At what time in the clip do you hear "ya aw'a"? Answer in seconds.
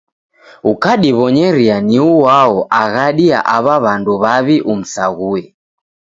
3.31-3.75